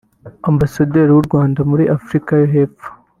Ambasaderi 0.51 1.11
w’u 1.13 1.25
Rwanda 1.27 1.59
muri 1.69 1.83
Afurika 1.97 2.31
y’Epfo 2.53 2.89